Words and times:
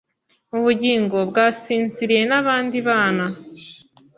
Ubugingo 0.57 1.17
bwasinziriye 1.29 2.23
nabandi 2.29 2.77
bana 2.87 3.25